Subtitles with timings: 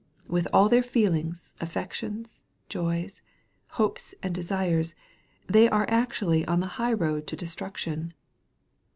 [0.27, 3.21] With all their feelings, affections, joys,
[3.77, 4.95] hopes, and desires,
[5.45, 8.15] they are actually on the high road to destruction.